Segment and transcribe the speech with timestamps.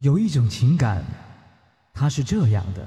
[0.00, 1.02] 有一种情感，
[1.92, 2.82] 它是这样的。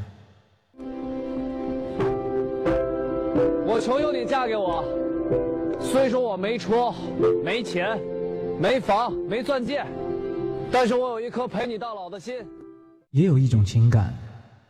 [3.66, 4.84] 我求求你嫁给我，
[5.80, 6.94] 虽说我没车、
[7.44, 8.00] 没钱、
[8.60, 9.86] 没房、没钻戒，
[10.72, 12.36] 但是我有一颗陪你到老的心。
[13.12, 14.14] 也有一种情感，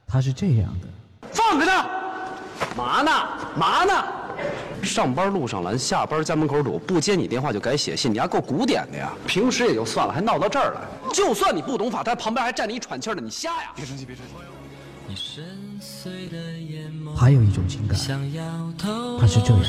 [0.06, 0.88] 它是这样的。
[1.32, 1.88] 放开他！
[2.76, 3.12] 嘛呢？
[3.58, 3.94] 嘛呢？
[4.84, 9.12] 上班路上拦，下班家门口堵，不接你电话就改写信，你还够古典的呀！
[9.26, 10.82] 平时也就算了，还闹到这儿来。
[11.14, 13.72] 就算你不懂法，他旁边还站着一喘气的，你瞎呀！
[13.76, 14.32] 别生气，别生气。
[17.16, 19.64] 还有一种情感，它是这样。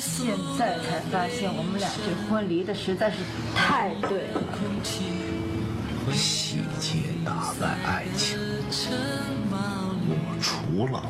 [0.00, 0.26] 现
[0.58, 3.16] 在才发现，我们俩这婚离的实在是
[3.54, 4.40] 太对了。
[6.12, 8.38] 细节打败爱情，
[10.08, 11.02] 我除了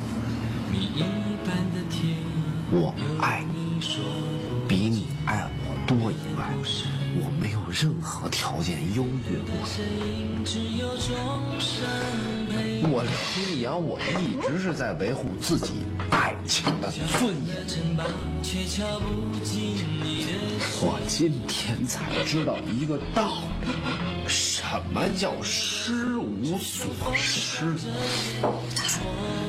[2.70, 3.80] 我爱你
[4.68, 6.52] 比你爱我多以外，
[7.20, 10.44] 我没有任何条件优越过你。
[12.90, 13.02] 我
[13.36, 17.56] 李阳，我一直是在维护自己爱情的尊严。
[20.80, 23.68] 我今天才知道一个道理，
[24.28, 24.62] 什
[24.92, 27.64] 么叫失无所失。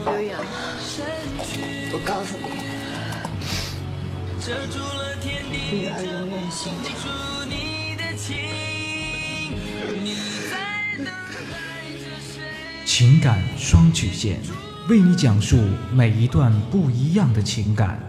[0.06, 0.40] 刘洋，
[1.92, 2.48] 我告诉你，
[5.60, 6.90] 女儿永远心疼。
[12.86, 14.40] 情感双曲线，
[14.90, 15.58] 为你讲述
[15.94, 18.09] 每一段不一样的情感。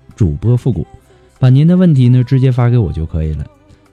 [0.21, 0.85] 主播复古，
[1.39, 3.43] 把您的问题呢直接发给我就可以了。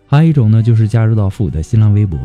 [0.07, 2.19] 还有一种呢，就是加入到复古的新浪微博，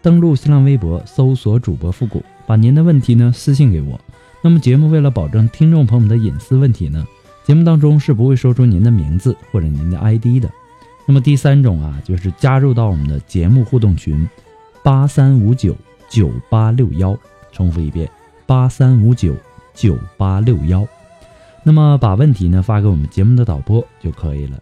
[0.00, 4.00] 登录新浪微博搜索主播复古，把您的问题呢私信给我。
[4.40, 7.06] 那么节目为了保证听众朋友们的隐私问题呢，
[7.44, 10.50] 节目当中是不会说出您的名字或者您的 ID 的。
[11.04, 14.26] 那么第三种啊，就是加入到我们的节目互动群
[14.82, 15.76] 八三五九
[16.08, 17.14] 九八六幺，
[17.52, 18.08] 重复一遍
[18.46, 19.34] 八三五九
[19.74, 20.88] 九八六幺。
[21.70, 24.58] 那么把问题呢发给我们节目的导播就可以了。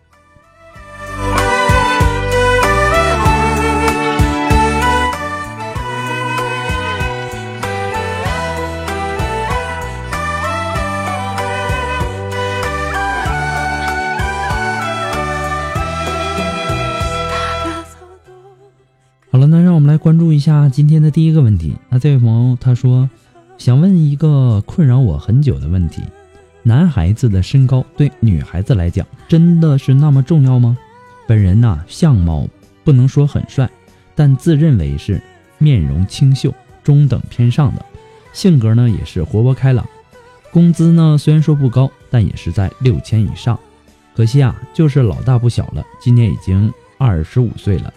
[19.31, 21.75] 好了，那让我们来关注一下今天的第一个问题。
[21.89, 23.09] 那这位朋友他说，
[23.57, 26.03] 想问一个困扰我很久的问题。
[26.69, 30.77] 男孩子的身高对女孩子来讲真的是那么重要吗？
[31.27, 32.47] 本人呐，相貌
[32.85, 33.67] 不能说很帅，
[34.15, 35.19] 但自认为是
[35.57, 36.53] 面容清秀、
[36.85, 37.83] 中等偏上的，
[38.35, 39.89] 性格呢也是活泼开朗。
[40.53, 43.59] 工资呢虽然说不高，但也是在六千以上。
[44.15, 47.91] 可惜啊，就是老大不小了，今年已经二十五岁了，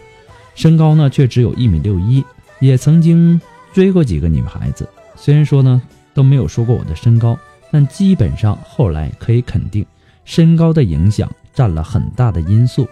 [0.56, 2.24] 身高呢却只有一米六一。
[2.62, 3.42] 也曾经
[3.74, 5.82] 追过几个女孩子，虽然说呢
[6.14, 7.38] 都没有说过我的身高。
[7.72, 9.86] 但基本上后来可以肯定，
[10.26, 12.88] 身高的影响占了很大的因素。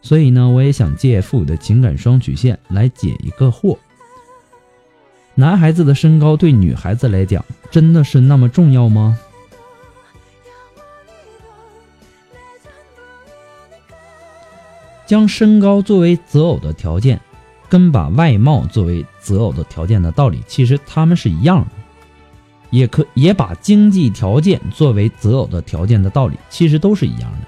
[0.00, 3.76] 所以呢，我也想借父母的情感双曲线来解一个惑：
[5.34, 9.18] 男孩子的身高对女孩子来讲真的是那么重要吗？
[15.04, 17.20] 将身高作为择偶的条件，
[17.68, 21.81] 跟把外貌作为择偶的条件的道理，其实他们是一样的。
[22.72, 27.46] 也可也把经济条件作为择偶的条件的道理，其实都是一样的，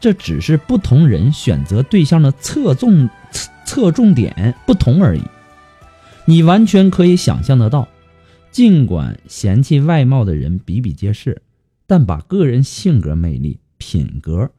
[0.00, 3.08] 这只是不同人选择对象的侧重
[3.64, 5.22] 侧重点不同而已。
[6.24, 7.86] 你完全可以想象得到，
[8.50, 11.42] 尽管嫌弃外貌的人比比皆是，
[11.86, 14.50] 但把个人性格魅力、品格、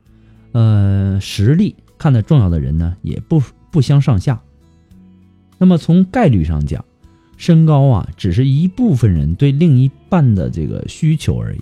[0.52, 3.42] 呃实力看得重要的人呢，也不
[3.72, 4.40] 不相上下。
[5.57, 6.86] 那么从概率上讲，
[7.37, 11.61] 身高啊，只是一部分人对另一半的这个需求而已。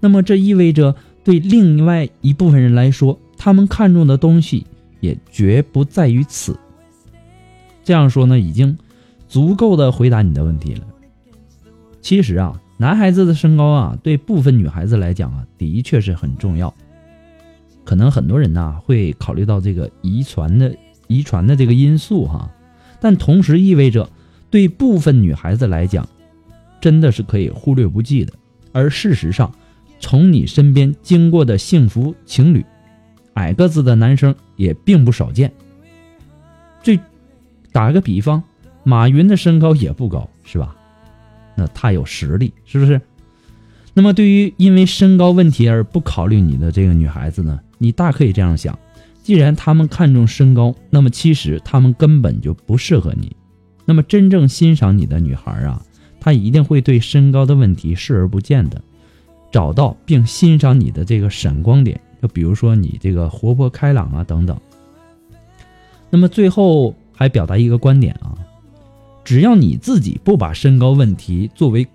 [0.00, 0.94] 那么这意味着，
[1.24, 4.66] 对另外一部分人来说，他们看重的东西
[5.00, 6.58] 也绝不在于此。
[7.84, 8.76] 这样说呢，已经
[9.28, 10.86] 足够的回答你的问题了。
[12.00, 16.72] 其实啊，男孩子的身高啊，对部分女孩子来讲啊，的确是很重要。
[17.84, 20.76] 可能很多人呢会考虑到这个遗传的
[21.06, 22.50] 遗传的这个因素哈，
[23.00, 24.08] 但同时意味着
[24.50, 26.08] 对部分女孩子来讲，
[26.80, 28.32] 真的是可以忽略不计的。
[28.72, 29.52] 而事实上，
[30.00, 32.64] 从你身边经过的幸福情侣，
[33.34, 35.52] 矮个子的男生也并不少见。
[36.82, 36.98] 最
[37.72, 38.42] 打个比方，
[38.84, 40.76] 马云的身高也不高，是吧？
[41.56, 43.00] 那他有实力，是不是？
[43.94, 48.78] 那么对于因为身高问题而不考虑你的这个女孩子呢，你大可以这样想：
[49.22, 53.34] 既然他们看重身高，那么其实他们根本就不适合你。
[53.86, 55.80] 那么真正欣赏你的女孩啊，
[56.20, 58.82] 她一定会对身高的问题视而不见的。
[59.52, 64.60] 找到并欣赏你的这个闪光点，就比如说你这个活泼开朗啊等等。
[66.10, 68.36] 那么最后还表达一个观点啊，
[69.24, 71.86] 只要你自己不把身高问题作为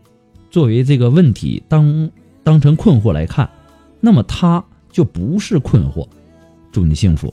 [0.50, 2.10] 作为这个问题当
[2.44, 3.48] 当成困惑来看，
[4.00, 6.08] 那么他就不是困惑。
[6.72, 7.32] 祝你幸福。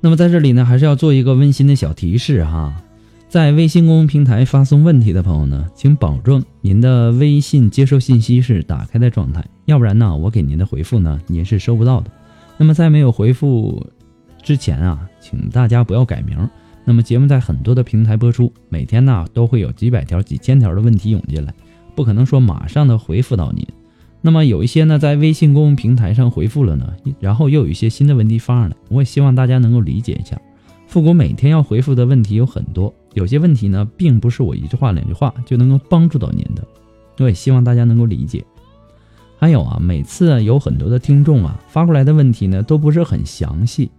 [0.00, 2.82] 那么在这里呢，还是要做一个温馨的小提示哈，
[3.28, 12.10] 在微信公众平台发送问题的朋友呢，请保证您的微信接收信息是打开的状态，要不然呢，我给您的回复呢，您是收不到的。
[12.56, 13.84] 那么在没有回复
[14.42, 16.48] 之前啊，请大家不要改名。
[16.84, 21.52] 那么节目在很多的平台播出，每天呢都会有几百条、几千条的问题涌进来，
[21.94, 23.66] 不可能说马上的回复到您。
[24.20, 30.40] 那么有一些呢，在微信公众平台上回复了呢，然后又有一些新的问题发上来，我也希望大家能够理解一下。
[30.86, 36.66] 复古每天要回复的问题有很多，有些问题呢，并不是我一句话两句话就能够帮助到您的，
[37.18, 38.44] 我也希望大家能够理解。
[39.38, 43.90] 还有啊，每次有很多的听众啊发过来的问题呢，都不是很详细，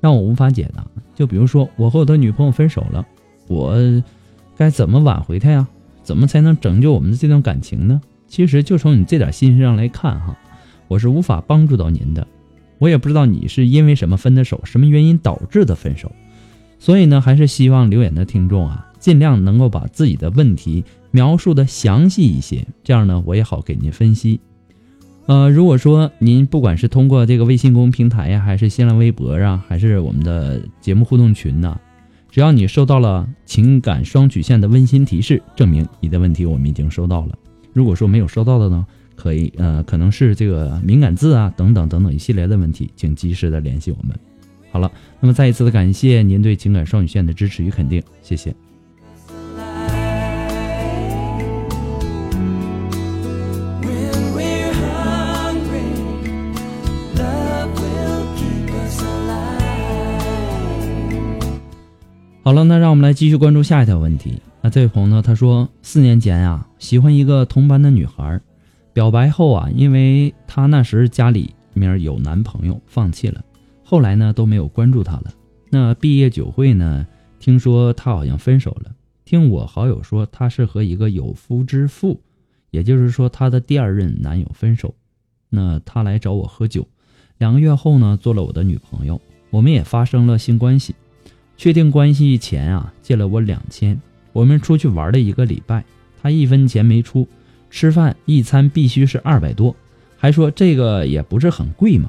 [0.00, 0.86] 让我无法解答。
[1.14, 3.06] 就比如说，我和我的女朋友分手了，
[3.48, 3.74] 我
[4.56, 5.66] 该怎么挽回她呀？
[6.02, 8.00] 怎么才能拯救我们的这段感情呢？
[8.28, 10.36] 其实就从你这点信息上来看，哈，
[10.86, 12.26] 我是无法帮助到您的。
[12.78, 16.12] 我也不知道你是因为什么分的手，什么原因导致的分手。
[16.78, 24.38] 所以呢，还是希望留言的听众啊，尽量能够把自己的问题描述的详细一些，这样呢，我也好给您分析。
[25.26, 31.80] 呃，如果说您不管是通过这个微信公众平台呀，还是新浪微博啊，还是我们的节目互动群呢，
[32.30, 37.36] 只要你收到了情感双曲线的温馨提示，证明你的问题我们已经收到了。
[37.72, 44.18] 如果说没有收到的呢，可以呃，可能是这个敏感字啊，等等等等一系列的问题，请及时的联系我们。
[44.70, 48.54] 好了，那么再一次的感谢您对情感双语线的支持与肯定，谢谢。
[62.42, 64.40] 好了，那让我们来继续关注下一条问题。
[64.70, 68.40] 这位朋友呢，他说四年前啊，喜欢一个同班的女孩，
[68.92, 73.42] 表白后啊，因为她那时家里面有男朋友，放弃了。
[73.82, 75.32] 后来呢，都没有关注她了。
[75.70, 77.06] 那毕业酒会呢，
[77.38, 78.92] 听说她好像分手了。
[79.24, 82.20] 听我好友说，她是和一个有夫之妇，
[82.70, 84.94] 也就是说她的第二任男友分手。
[85.48, 86.86] 那她来找我喝酒，
[87.38, 89.20] 两个月后呢，做了我的女朋友，
[89.50, 90.94] 我们也发生了性关系。
[91.56, 94.00] 确定关系前啊，借了我两千。
[94.38, 95.84] 我们出去玩了一个礼拜，
[96.22, 97.26] 他一分钱没出，
[97.70, 99.74] 吃饭一餐必须是二百多，
[100.16, 102.08] 还说这个也不是很贵嘛。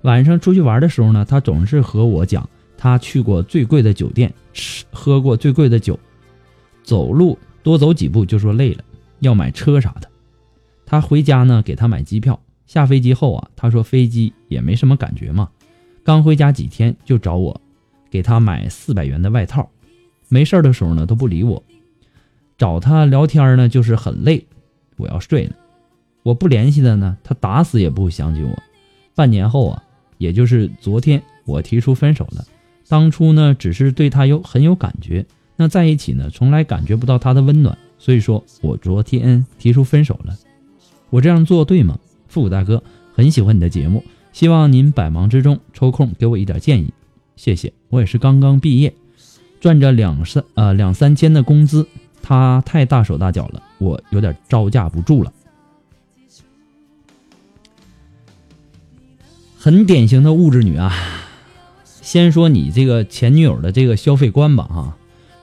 [0.00, 2.48] 晚上出去玩的时候呢，他总是和我讲
[2.78, 6.00] 他去过最贵的酒店，吃喝过最贵的酒，
[6.82, 8.82] 走路多走几步就说累了，
[9.18, 10.08] 要买车啥的。
[10.86, 12.40] 他回家呢，给他买机票。
[12.66, 15.50] 下飞机后啊，他说飞机也没什么感觉嘛，
[16.02, 17.60] 刚回家几天就找我。
[18.10, 19.70] 给他买四百元的外套，
[20.30, 21.62] 没事的时候呢都不理我，
[22.56, 24.46] 找他聊天呢就是很累，
[24.96, 25.56] 我要睡了，
[26.22, 28.62] 我不联系他呢，他打死也不会想起我。
[29.14, 29.82] 半年后啊，
[30.16, 32.44] 也就是昨天，我提出分手了。
[32.88, 40.36] 当初呢只是对他有很有感觉，那在一起呢从来感觉不到他的温暖，所以说我昨天提出分手了。
[41.10, 41.98] 我这样做对吗？
[42.28, 42.82] 复古大哥
[43.12, 46.92] 很喜欢你的节目，希望您百忙之中抽空给我一点建议，
[47.34, 47.72] 谢谢。
[47.88, 48.94] 我也是刚刚毕业，
[49.60, 51.86] 赚着两三呃两三千的工资，
[52.22, 55.32] 他太大手大脚了，我有点招架不住了。
[59.58, 60.92] 很典型的物质女啊。
[61.84, 64.96] 先说你这个前女友的这个消费观吧，哈。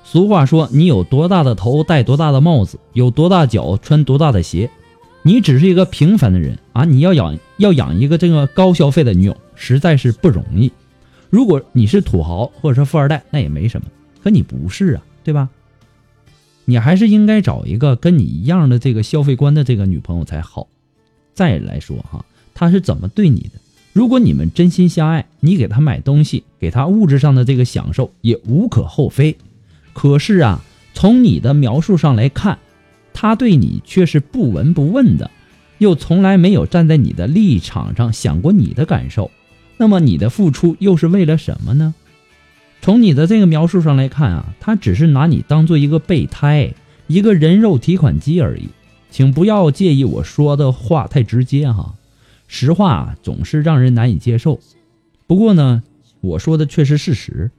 [0.03, 4.69] 俗话说，你有多大的头戴多大的帽子，有多大脚穿多大的鞋。
[5.21, 10.71] 你只是一个平凡的人啊，你要养要养一个这个高消费的女友，实在是不容易。
[11.29, 13.87] 如果你是土豪或者说富二代，那也没什么。
[14.27, 15.47] 可你不是啊，对吧？
[16.65, 20.67] 你还是应该找一个跟你一样的这个消费观的这个女朋友才好。
[21.33, 23.51] 再来说哈，她是怎么对你的？
[23.93, 29.37] 如果你们真心相爱，你给她买东西，给她物质上的这个享受也无可厚非。
[29.93, 30.61] 可是啊，
[30.93, 32.59] 从你的描述上来看，
[33.13, 35.31] 他对你却是不闻不问的，
[35.77, 39.31] 又从来没有站在你的立场上想过你的感受。
[39.77, 41.95] 那么你的付出又是为了什么呢？
[42.87, 46.73] 从你的这个描述上来看啊，他只是拿你当做一个备胎，
[47.07, 48.69] 一个人肉提款机而已。
[49.11, 51.95] 请不要介意我说的话太直接哈，
[52.47, 54.61] 实话总是让人难以接受。
[55.27, 55.83] 不过呢，
[56.21, 57.51] 我说的却是事实。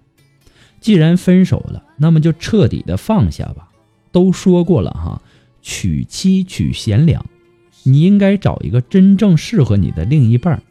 [0.81, 3.69] 既然分手了，那么就彻底的放下吧。
[4.11, 5.21] 都说过了哈，
[5.61, 7.23] 娶妻娶贤良，
[7.83, 10.63] 你应该找一个真正适合你的另一半，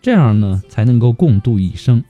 [0.00, 2.04] 这样呢才能够共度一生。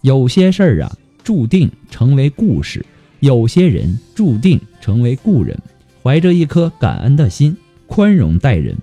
[0.00, 2.80] 有些事儿啊，注定成为故事；
[3.20, 5.58] 有些人注定成为故人。
[6.02, 8.76] 怀着一颗感恩的心，宽容待人，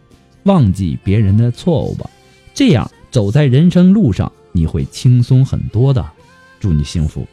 [0.44, 2.10] 忘记别人的错误吧。
[2.54, 6.06] 这样走在人生路上，你会轻松很多的。
[6.60, 7.26] 祝你幸福。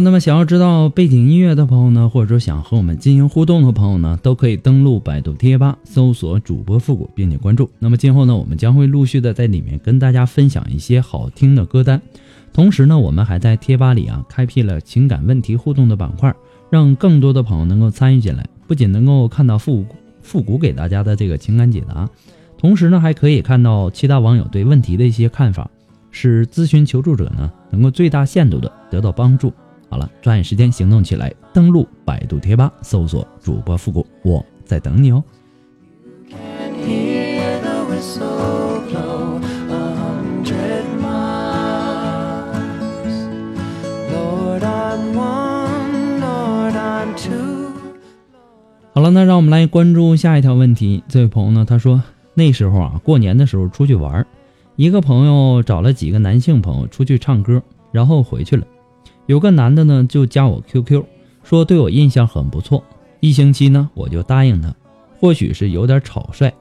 [0.00, 7.68] 那么想要知道背景音乐的朋友呢，或者说想和我们进行互动的朋友呢，都可以登录百度贴吧搜索主播复古，并且关注。
[7.78, 12.00] 那么今后呢，我们将会陆续的在里面跟大家分享一些好听的歌单。
[12.52, 16.34] 同时呢，我们还在贴吧里啊开辟了情感问题互动的板块，
[16.70, 18.46] 让更多的朋友能够参与进来。
[18.66, 22.08] 不仅能够看到复古复古给大家的这个情感解答，
[22.56, 25.68] 同时呢，还可以看到其他网友对问题的一些看法，
[26.10, 29.52] 使咨询求助者呢能够最大限度的得到帮助。
[29.94, 35.22] 好了，抓紧时间行动起来，登录百度贴吧，搜索主播复古，我在等你哦。
[48.92, 51.04] 好了，那让我们来关注下一条问题。
[51.06, 52.02] 这位朋友呢，他说
[52.34, 54.26] 那时候啊，过年的时候出去玩，
[54.74, 58.66] 一个朋友找了几个男性朋友出去唱歌，然后回去了。
[59.26, 61.02] 有个男的呢，就加我 QQ，
[61.42, 62.84] 说对我印象很不错。
[63.20, 64.74] 一星期呢，我就答应他。
[65.18, 66.52] 或许是有点草率，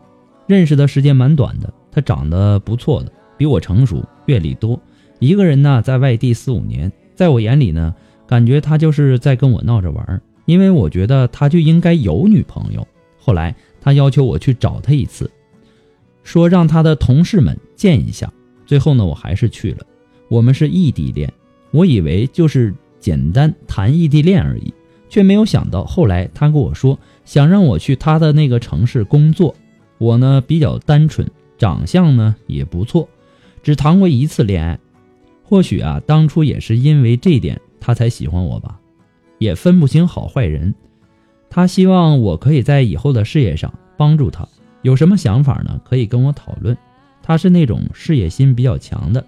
[0.47, 1.73] 认识的时间蛮短的。
[1.91, 4.79] 他长得不错的，比我成熟，阅历多。
[5.19, 7.93] 一个人呢，在外地四五年，在我眼里呢，
[8.25, 10.21] 感觉他就是在跟我闹着玩。
[10.45, 12.87] 因为我觉得他就应该有女朋友。
[13.17, 15.29] 后来他要求我去找他一次，
[16.23, 18.31] 说让他的同事们见一下。
[18.65, 19.79] 最后呢，我还是去了。
[20.29, 21.31] 我们是异地恋。
[21.73, 24.71] 我以为就是简单谈异地恋而已，
[25.09, 29.55] 却没有想到后来他跟我说想让我去他的那个城市工作。
[29.97, 31.27] 我呢比较单纯，
[31.57, 33.09] 长相呢也不错，
[33.63, 34.79] 只谈过一次恋爱。
[35.43, 38.79] 或许啊，当初也是因为这点他才喜欢我吧，
[39.39, 40.73] 也分不清好坏人。
[41.49, 44.47] 他希望我可以在以后的事业上帮助他，
[44.83, 45.81] 有什么想法呢？
[45.83, 46.77] 可以跟我讨论。
[47.21, 49.25] 他是那种事业心比较强的。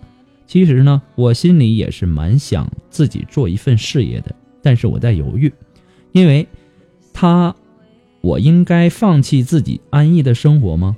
[0.47, 5.51] 其实呢，我心里也是蛮想自己做一份事业的，但是我在犹豫，
[6.11, 6.47] 因为
[7.13, 7.55] 他，
[8.21, 10.95] 我应该放弃自己安逸的生活吗？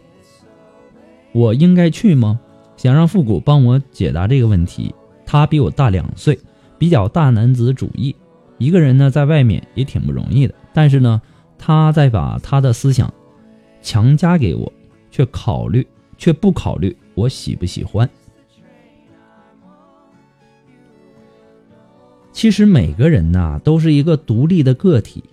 [1.33, 2.39] 我应该去吗？
[2.75, 4.93] 想让复古帮我解答这个问题。
[5.25, 6.37] 他比我大两岁，
[6.77, 8.15] 比较大男子主义，
[8.57, 10.53] 一个人呢在外面也挺不容易的。
[10.73, 11.21] 但是呢，
[11.57, 13.13] 他在把他的思想
[13.81, 14.71] 强加给我，
[15.09, 15.85] 却考虑
[16.17, 18.09] 却不考虑我喜不喜欢。
[22.37, 25.23] 其实每个人呐都是一个独立的个体，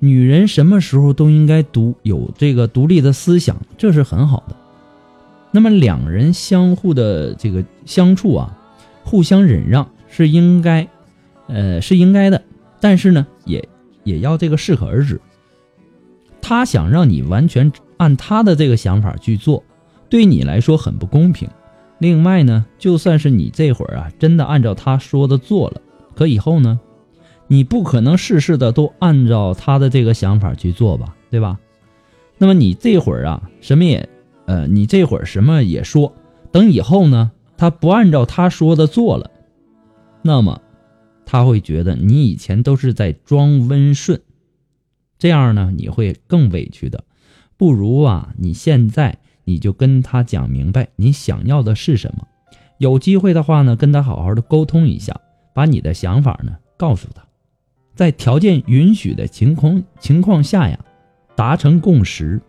[0.00, 4.56] 女人什么时候都应该独有这个独立的思想，这是很好的。
[5.52, 8.58] 那么两人相互的这个相处啊。
[9.04, 10.88] 互相忍让是应该，
[11.46, 12.42] 呃，是应该的，
[12.80, 13.66] 但是呢，也
[14.02, 15.20] 也要这个适可而止。
[16.42, 19.62] 他想让你完全按他的这个想法去做，
[20.08, 21.48] 对你来说很不公平。
[22.00, 25.80] 另外呢，就算是你这会儿啊，真的按照他说的做了，
[26.18, 26.80] 可以后呢，
[27.46, 31.60] 你不可能事事的都按照他的这个想法去做吧，对吧？
[32.38, 34.08] 那么你这会儿啊，什么也，
[34.46, 36.12] 呃，你这会儿什么也说，
[36.50, 37.30] 等以后呢？
[37.56, 39.30] 他不按照他说的做了，
[40.22, 40.60] 那么
[41.24, 44.20] 他会觉得你以前都是在装温顺，
[45.20, 47.04] 这样呢你会更委屈的。
[47.56, 52.26] 不如啊，你现在你就跟他讲明白你想要的是什么。
[52.78, 55.20] 有机会的话呢，跟他好好的沟通一下，
[55.58, 57.22] 把你的想法呢告诉他，
[57.96, 60.78] 在条件允许的情况情况下呀，
[61.34, 62.40] 达成共识，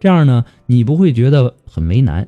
[0.00, 2.26] 这样呢你不会觉得很为难。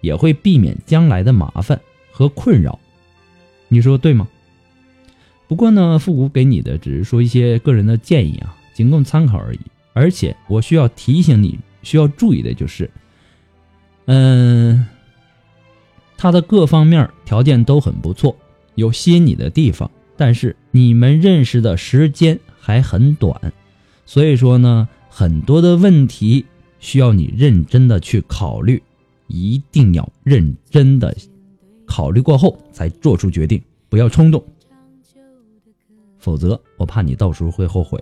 [0.00, 1.80] 也会避免将来的麻烦
[2.12, 2.78] 和困扰，
[3.68, 4.28] 你说对吗？
[5.48, 9.60] 不过呢，复古给你的只是说一些个人的建议啊，仅供参考而已。
[9.94, 12.90] 而且我需要提醒你，需要注意的就是，
[14.04, 14.86] 嗯，
[16.18, 18.36] 他的各方面条件都很不错，
[18.74, 23.52] 有吸引你的地方，但是你们认识的时间还很短，
[24.06, 26.44] 所以说呢，很多的问题
[26.78, 28.82] 需要你认真的去考虑。
[29.26, 31.16] 一定要认真的
[31.86, 34.44] 考虑过后才做出决定，不要冲动，
[36.18, 37.98] 否则我怕你到时候会后悔。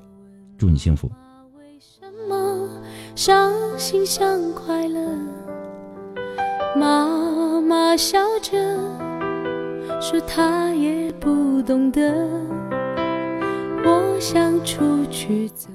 [0.58, 1.10] 祝你幸福。
[1.56, 2.68] 为什么
[3.14, 5.00] 伤心像快乐？
[6.76, 8.58] 妈妈笑着
[10.02, 12.00] 说他也不懂得。
[13.84, 15.68] 我想出去走。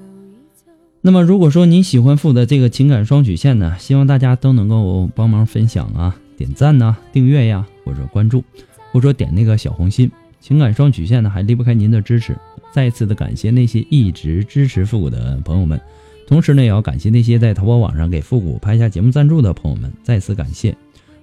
[0.99, 8.43] 那么，如果说你喜欢父的这个情感双曲线呢，希望大家都能够帮忙分享啊、点赞呐、订阅呀，或者关注，
[8.91, 10.11] 或者点那个小红心。
[10.41, 12.37] 情感双曲线呢，还离不开您的支持。
[12.73, 15.79] 再次的感谢那些一直支持复古的朋友们，
[16.27, 20.75] 同时呢，也要感谢那些在淘宝网上给复古拍下节目赞助的朋友们，再次感谢。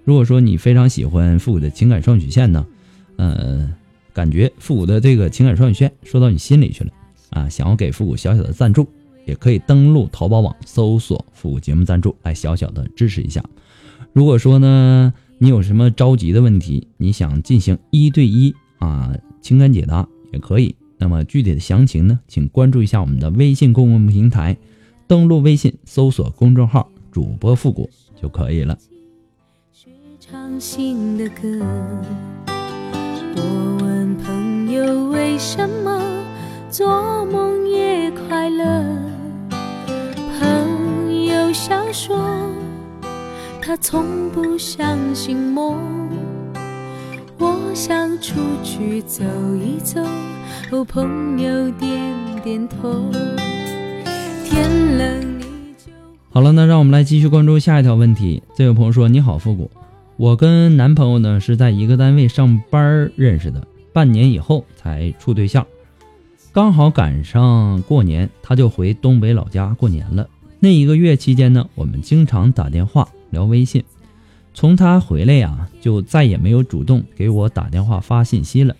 [0.04, 2.64] 如果说你非常喜欢复古的情感双曲线呢，
[3.16, 3.72] 呃，
[4.12, 6.90] 感觉复古的这个情感双曲线说到你心里去了
[7.30, 8.86] 啊，想要给复古小小的赞助。
[9.26, 13.42] 也可以登录淘宝网搜索“复古节目赞助”来小小的支持一下。
[14.12, 20.76] 如果说呢，你有什么着急的问题，你想进行一对一啊情感解答也可以。
[20.98, 24.58] 那么具体的详情呢，请关注一下我们的微信公共平台，
[25.06, 27.88] 登录微信搜索公众号“主播复古”
[28.20, 28.76] 就可以了。
[30.20, 31.64] 唱新的歌，
[33.36, 36.00] 我问朋友为什么
[36.70, 38.84] 做梦也快乐。
[40.38, 42.54] 朋友笑说。
[43.66, 45.78] 他从不相信梦
[47.38, 49.24] 我想出去走
[49.56, 50.02] 一走
[50.70, 51.90] 哦朋友点
[52.44, 53.10] 点头。
[54.44, 55.90] 天冷你就
[56.30, 58.42] 好了那让我们来继续关注下一条问题。
[58.54, 59.70] 这位朋友说你好复古。
[60.16, 65.66] 我跟男朋友呢是在一个单位上班认识的半年以后才处对象
[66.52, 70.28] 刚好赶上过年他就回东北老家过年了
[70.60, 73.84] 那一个月期间呢，我们经常打电话聊微信。
[74.54, 78.74] 从他回来呀，就再也没有主动给我打电话发信息了。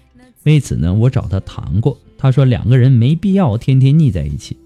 [0.44, 4.56] 为此呢，我找他谈过，他说两个人没必要天天腻在一起。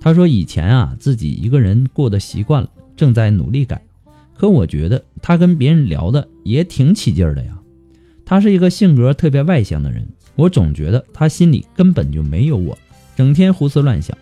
[0.00, 3.80] 他说以前啊，自己一个人过得习惯了，正在努力改。
[4.36, 7.58] 可我觉得他跟别人聊的也挺起劲儿的呀。
[8.24, 12.76] 他是一个性格特别外向的人，我总觉得他心里根本就没有我，
[13.16, 14.16] 整天胡思乱想。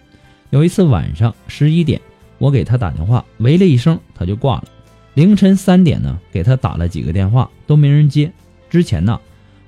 [0.51, 2.01] 有一次晚上十一点。
[2.39, 4.65] 我给他打电话，喂了一声，他就挂了。
[5.15, 8.31] 凌晨三点呢，给他打了几个电话，都没人接。
[8.69, 9.19] 之前呢，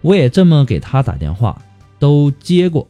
[0.03, 1.63] 我也这么给他打电话，
[2.01, 2.87] 都接过。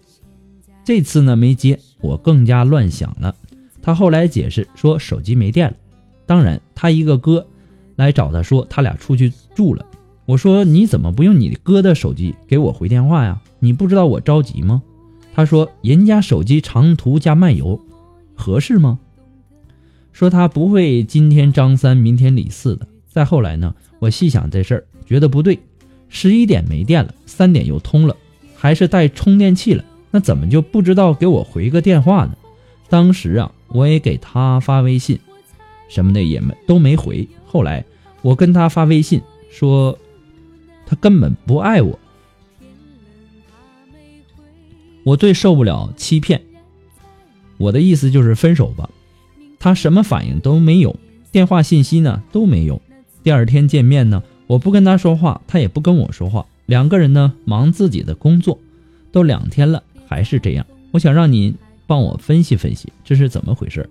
[0.83, 3.37] 这次呢没接，我更加乱想了。
[3.83, 5.77] 他后来解释说手机没电了。
[6.27, 7.47] 当然，他一个哥
[7.95, 9.87] 来找他说他俩出去住了。
[10.27, 13.41] 我说你怎么不用你哥的手机给我回电话呀？
[13.61, 14.83] 你不知道我着急吗？
[15.35, 17.81] 他说人家手机长途加漫游，
[18.35, 18.99] 合适吗？
[20.13, 25.61] 说他不会今天张三明天李四的，再后来呢，我细想这事儿，觉得不对。
[26.09, 28.17] 十一点没电了，三点又通了，
[28.57, 32.35] 还是带充电器了，那怎么就不知道给我回个电话呢？
[32.89, 35.19] 当时啊，我也给他发微信，
[35.89, 37.29] 什么的也没都没回。
[37.45, 37.85] 后来
[38.23, 39.21] 我跟他发微信
[39.51, 39.99] 说，
[40.87, 41.99] 他根本不爱我，
[45.05, 46.43] 我最受不了欺骗。
[47.59, 48.91] 我的意思就是分手吧。
[49.59, 50.95] 他什么反应都没有，
[51.33, 52.81] 电话信息呢都没有。
[53.23, 58.61] 第二天见面呢，我不跟他说话，他也不跟我说话，两个人呢忙自己的工作，
[59.11, 60.67] 都两天了还是这样。
[60.93, 61.55] 我想让你
[61.87, 63.89] 帮我分析分析，这是怎么回事？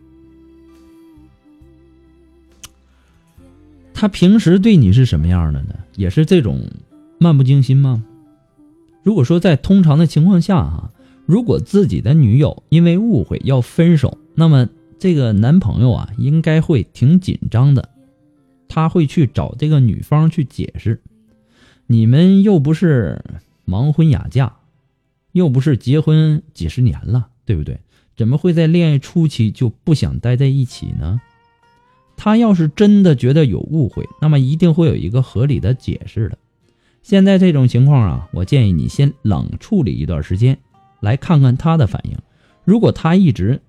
[3.97, 5.73] 他平时对你是什么样的呢？
[5.95, 6.69] 也是这种
[7.17, 8.03] 漫不经心吗？
[9.03, 10.91] 如果说在通常的情况下哈，
[11.25, 14.67] 如果自己的女友因为误会要分手，那么
[14.99, 17.88] 这个男朋友啊应该会挺紧张的，
[18.67, 21.01] 他会去找这个女方去解释。
[21.88, 23.23] 你们又不是
[23.65, 24.58] 盲婚哑嫁，
[25.31, 27.79] 又不是结婚几十年了，对不对？
[28.17, 31.21] 怎么会在恋爱初期就不想待在一起呢？
[32.17, 36.38] 他要是真的觉得有误会，那么一定会有一个合理的解释的。
[37.01, 40.58] 现在这种情况啊，我建议你先冷处理一段时间，
[41.01, 42.17] 来看看他的反应。
[42.63, 43.62] 如果他一直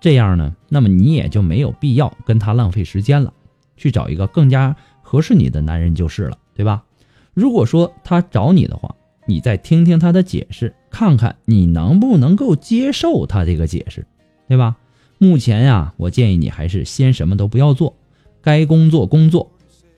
[0.00, 3.32] 这样呢，那么你也就没有必要跟他浪费时间了，
[3.76, 6.84] 去找一个更加合适你的男人就是了，对吧？
[7.32, 8.94] 如果说他找你的话，
[9.26, 14.06] 你再听听他的解释，看看你能不能够接受他这个解释，
[14.46, 14.76] 对吧？
[15.18, 17.96] 目前呀，我建议你还是先什么都不要做，
[18.42, 19.50] 该工作工作，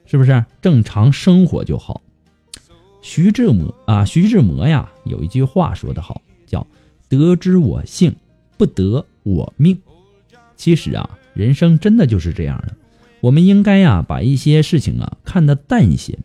[0.05, 2.02] 是不是正常生活就好？
[3.02, 6.66] 徐志摩啊，徐志摩呀，有一句话说得好，叫
[7.09, 8.14] “得之我幸，
[8.57, 9.81] 不得我命”。
[10.57, 12.74] 其实啊，人生真的就是这样的，
[13.20, 16.18] 我们应该呀，把一些事情啊看得淡一些。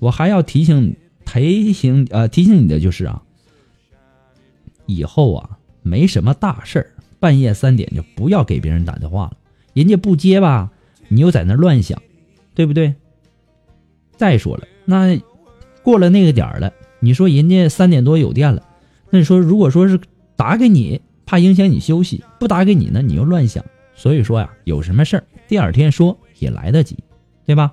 [0.00, 3.22] 我还要提醒提醒呃提醒你的就是啊，
[4.86, 6.93] 以后啊没什么大事儿。
[7.24, 9.38] 半夜三点就不要给别人打电话了，
[9.72, 10.70] 人家不接吧，
[11.08, 12.02] 你又在那乱想，
[12.54, 12.94] 对不对？
[14.18, 15.18] 再说了，那
[15.82, 18.62] 过了那个点儿了，你说人家三点多有电了，
[19.08, 19.98] 那你说如果说是
[20.36, 23.64] 打给你，怕影响你休息；不打给你呢，你又乱想。
[23.94, 26.98] 所以说呀，有什么事儿第二天说也来得及，
[27.46, 27.72] 对吧？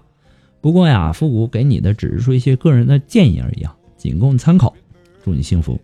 [0.61, 4.73] 不过呀，复古给你的只是说一些个人的建议而已啊，仅供参考。
[5.25, 5.77] 祝你幸福。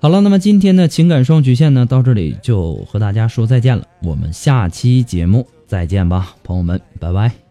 [0.00, 3.84] 好了，那么今天的情感双曲线呢，到这里就和大家说再见了。
[4.02, 7.47] 我们下期节目再见吧，朋友们，拜拜。